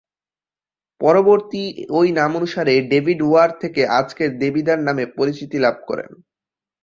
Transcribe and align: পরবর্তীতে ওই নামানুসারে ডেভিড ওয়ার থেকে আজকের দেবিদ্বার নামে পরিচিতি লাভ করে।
পরবর্তীতে 1.01 1.63
ওই 1.97 2.07
নামানুসারে 2.19 2.73
ডেভিড 2.91 3.19
ওয়ার 3.23 3.49
থেকে 3.61 3.81
আজকের 3.99 4.29
দেবিদ্বার 4.41 4.79
নামে 4.87 5.03
পরিচিতি 5.17 5.57
লাভ 5.59 5.75
করে। 5.87 6.05